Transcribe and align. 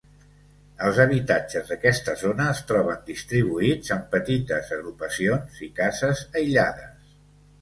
Els 0.85 0.99
habitatges 1.03 1.67
d'aquesta 1.73 2.15
zona 2.21 2.47
es 2.53 2.61
troben 2.71 3.03
distribuïts 3.11 3.93
en 3.97 4.03
petites 4.17 4.73
agrupacions 4.81 5.61
i 5.69 5.71
cases 5.83 6.25
aïllades. 6.43 7.15